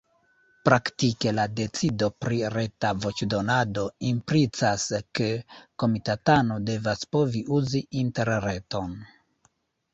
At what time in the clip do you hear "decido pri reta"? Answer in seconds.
1.59-2.93